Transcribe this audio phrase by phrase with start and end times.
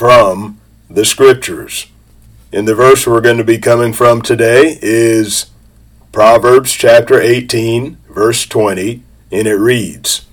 [0.00, 1.88] from the scriptures.
[2.54, 5.50] And the verse we're going to be coming from today is
[6.10, 10.24] Proverbs chapter 18, verse 20, and it reads,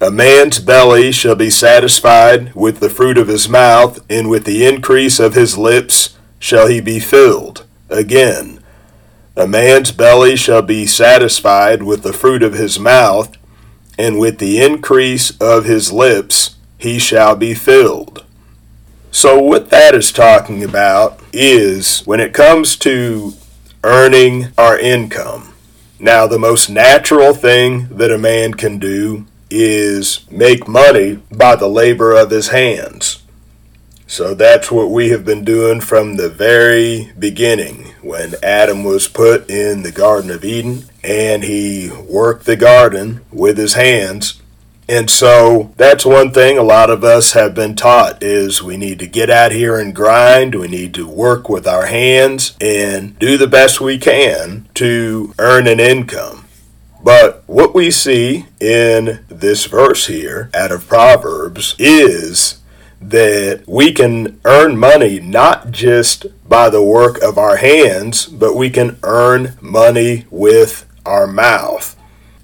[0.00, 4.64] A man's belly shall be satisfied with the fruit of his mouth, and with the
[4.64, 7.66] increase of his lips shall he be filled.
[7.90, 8.60] Again,
[9.34, 13.36] a man's belly shall be satisfied with the fruit of his mouth,
[13.98, 18.22] and with the increase of his lips he shall be filled.
[19.16, 23.32] So, what that is talking about is when it comes to
[23.82, 25.54] earning our income.
[25.98, 31.66] Now, the most natural thing that a man can do is make money by the
[31.66, 33.22] labor of his hands.
[34.06, 39.48] So that's what we have been doing from the very beginning when Adam was put
[39.48, 44.42] in the Garden of Eden and he worked the garden with his hands
[44.88, 48.98] and so that's one thing a lot of us have been taught is we need
[49.00, 50.54] to get out here and grind.
[50.54, 55.66] We need to work with our hands and do the best we can to earn
[55.66, 56.46] an income.
[57.02, 62.60] But what we see in this verse here out of Proverbs is
[63.00, 68.70] that we can earn money not just by the work of our hands, but we
[68.70, 71.95] can earn money with our mouth.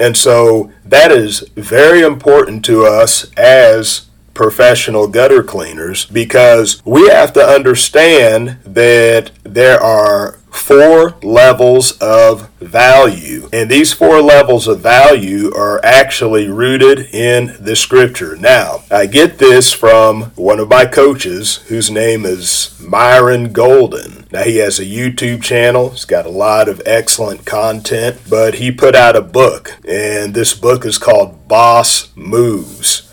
[0.03, 7.33] And so that is very important to us as professional gutter cleaners because we have
[7.35, 13.49] to understand that there are four levels of value.
[13.53, 18.37] And these four levels of value are actually rooted in the scripture.
[18.37, 24.27] Now, I get this from one of my coaches whose name is Myron Golden.
[24.31, 28.71] Now, he has a YouTube channel, he's got a lot of excellent content, but he
[28.71, 33.11] put out a book, and this book is called Boss Moves.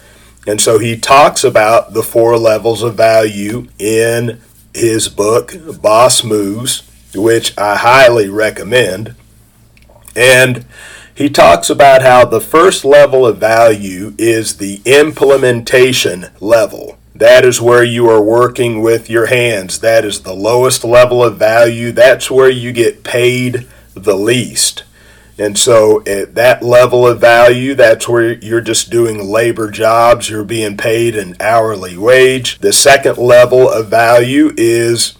[0.47, 4.41] And so he talks about the four levels of value in
[4.73, 9.15] his book, Boss Moves which I highly recommend.
[10.15, 10.65] And
[11.13, 16.97] he talks about how the first level of value is the implementation level.
[17.13, 19.79] That is where you are working with your hands.
[19.79, 21.91] That is the lowest level of value.
[21.91, 24.83] That's where you get paid the least.
[25.37, 30.29] And so at that level of value, that's where you're just doing labor jobs.
[30.29, 32.59] You're being paid an hourly wage.
[32.59, 35.17] The second level of value is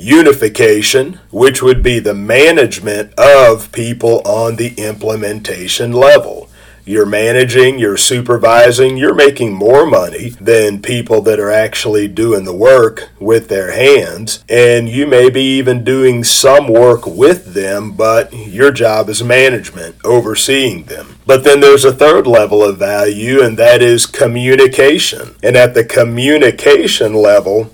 [0.00, 6.48] unification, which would be the management of people on the implementation level.
[6.86, 12.56] You're managing, you're supervising, you're making more money than people that are actually doing the
[12.56, 14.42] work with their hands.
[14.48, 19.96] And you may be even doing some work with them, but your job is management,
[20.04, 21.18] overseeing them.
[21.26, 25.36] But then there's a third level of value, and that is communication.
[25.42, 27.70] And at the communication level,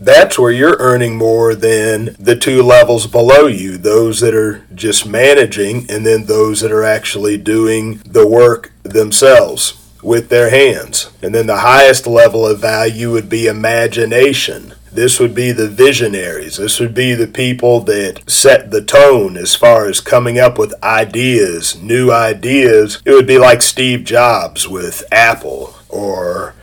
[0.00, 5.06] that's where you're earning more than the two levels below you those that are just
[5.06, 11.10] managing and then those that are actually doing the work themselves with their hands.
[11.22, 14.74] And then the highest level of value would be imagination.
[14.92, 16.56] This would be the visionaries.
[16.56, 20.74] This would be the people that set the tone as far as coming up with
[20.82, 23.00] ideas, new ideas.
[23.04, 26.54] It would be like Steve Jobs with Apple or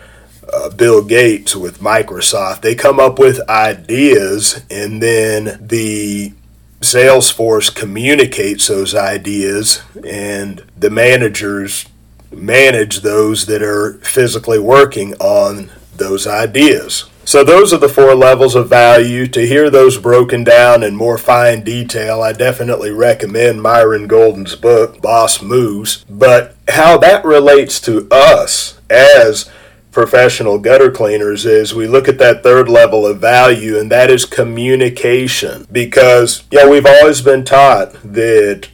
[0.53, 2.61] uh, Bill Gates with Microsoft.
[2.61, 6.33] They come up with ideas and then the
[6.81, 11.85] Salesforce communicates those ideas and the managers
[12.31, 17.05] manage those that are physically working on those ideas.
[17.25, 19.27] So, those are the four levels of value.
[19.27, 25.01] To hear those broken down in more fine detail, I definitely recommend Myron Golden's book,
[25.01, 26.05] Boss Moves.
[26.09, 29.49] But how that relates to us as
[29.91, 34.25] professional gutter cleaners is we look at that third level of value, and that is
[34.25, 35.67] communication.
[35.71, 38.69] Because, yeah, we've always been taught that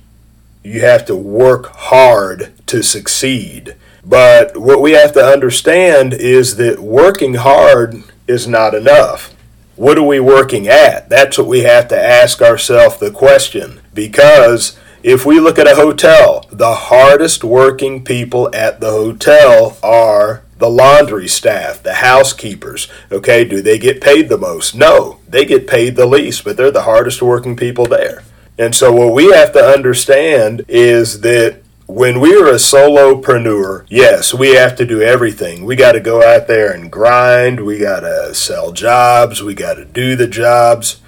[0.63, 3.75] you have to work hard to succeed.
[4.06, 9.33] But what we have to understand is that working hard is not enough.
[9.75, 11.10] What are we working at?
[11.10, 13.81] That's what we have to ask ourselves the question.
[13.94, 20.44] Because if we look at a hotel, the hardest working people at the hotel are
[20.63, 22.88] the laundry staff, the housekeepers.
[23.12, 24.74] Okay, do they get paid the most?
[24.74, 28.24] No, they get paid the least, but they're the hardest working people there.
[28.57, 34.56] And so, what we have to understand is that when we're a solopreneur, yes, we
[34.56, 35.65] have to do everything.
[35.65, 37.65] We got to go out there and grind.
[37.65, 39.44] We got to sell jobs.
[39.44, 41.01] We got to do the jobs.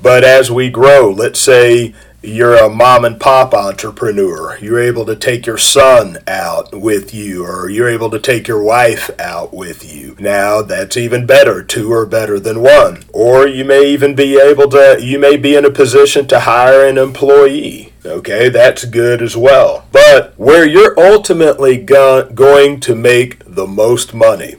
[0.00, 1.92] But as we grow, let's say
[2.22, 4.56] you're a mom and pop entrepreneur.
[4.58, 8.62] You're able to take your son out with you, or you're able to take your
[8.62, 10.16] wife out with you.
[10.20, 11.62] Now, that's even better.
[11.64, 13.02] Two are better than one.
[13.12, 16.86] Or you may even be able to, you may be in a position to hire
[16.86, 17.92] an employee.
[18.04, 19.86] Okay, that's good as well.
[19.90, 24.56] But where you're ultimately go- going to make the most money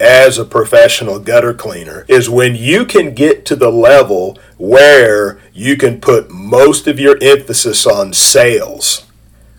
[0.00, 5.74] as a professional gutter cleaner is when you can get to the level where you
[5.74, 9.06] can put most of your emphasis on sales.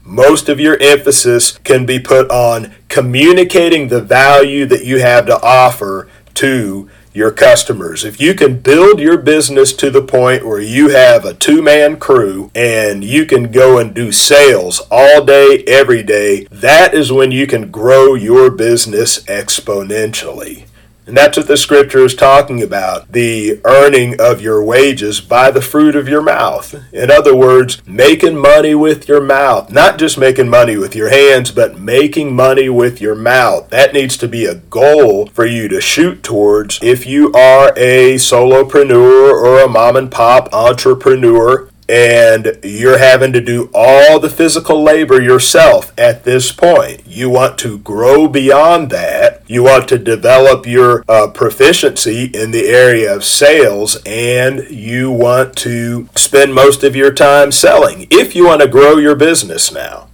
[0.03, 5.41] Most of your emphasis can be put on communicating the value that you have to
[5.41, 8.05] offer to your customers.
[8.05, 11.97] If you can build your business to the point where you have a two man
[11.97, 17.31] crew and you can go and do sales all day, every day, that is when
[17.31, 20.65] you can grow your business exponentially.
[21.11, 25.61] And that's what the scripture is talking about the earning of your wages by the
[25.61, 26.73] fruit of your mouth.
[26.93, 29.69] In other words, making money with your mouth.
[29.69, 33.69] Not just making money with your hands, but making money with your mouth.
[33.71, 38.15] That needs to be a goal for you to shoot towards if you are a
[38.15, 44.81] solopreneur or a mom and pop entrepreneur and you're having to do all the physical
[44.81, 47.01] labor yourself at this point.
[47.05, 49.43] You want to grow beyond that.
[49.49, 55.57] You want to develop your uh, proficiency in the area of sales, and you want
[55.57, 60.07] to spend most of your time selling if you want to grow your business now.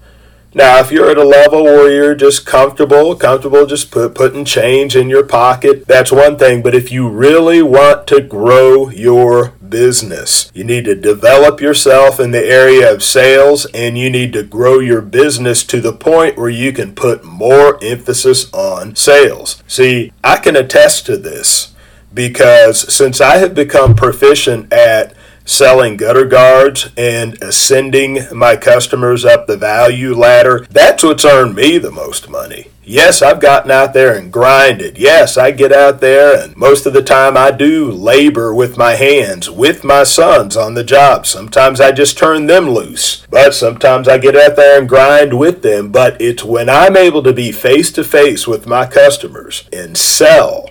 [0.53, 4.95] Now, if you're at a level where you're just comfortable, comfortable just put, putting change
[4.95, 6.61] in your pocket, that's one thing.
[6.61, 10.51] But if you really want to grow your business.
[10.53, 14.79] You need to develop yourself in the area of sales and you need to grow
[14.79, 19.61] your business to the point where you can put more emphasis on sales.
[19.67, 21.73] See, I can attest to this
[22.13, 25.13] because since I have become proficient at
[25.47, 31.77] selling gutter guards and ascending my customers up the value ladder, that's what's earned me
[31.77, 32.67] the most money.
[32.83, 34.97] Yes, I've gotten out there and grinded.
[34.97, 38.93] Yes, I get out there and most of the time I do labor with my
[38.93, 41.25] hands, with my sons on the job.
[41.25, 45.63] Sometimes I just turn them loose, but sometimes I get out there and grind with
[45.63, 45.91] them.
[45.91, 50.69] But it's when I'm able to be face to face with my customers and sell,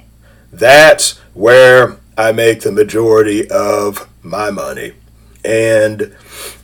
[0.51, 4.93] that's where I make the majority of my money.
[5.45, 6.15] And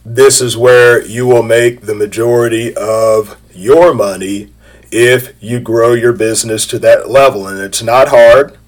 [0.04, 4.52] this is where you will make the majority of your money
[4.90, 7.46] if you grow your business to that level.
[7.46, 8.58] And it's not hard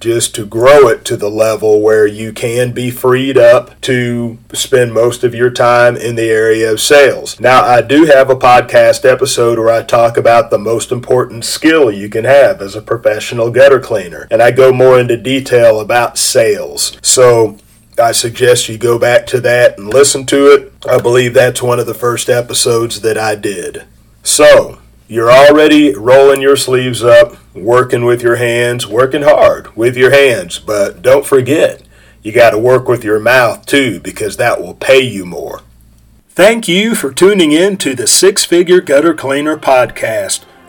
[0.00, 4.94] just to grow it to the level where you can be freed up to spend
[4.94, 7.38] most of your time in the area of sales.
[7.38, 11.90] Now, I do have a podcast episode where I talk about the most important skill
[11.90, 16.16] you can have as a professional gutter cleaner, and I go more into detail about
[16.16, 16.96] sales.
[17.02, 17.58] So,
[17.98, 20.72] I suggest you go back to that and listen to it.
[20.88, 23.84] I believe that's one of the first episodes that I did.
[24.22, 24.78] So,
[25.08, 30.58] you're already rolling your sleeves up, working with your hands, working hard with your hands,
[30.58, 31.82] but don't forget,
[32.22, 35.62] you got to work with your mouth too because that will pay you more.
[36.28, 40.44] Thank you for tuning in to the Six Figure Gutter Cleaner podcast.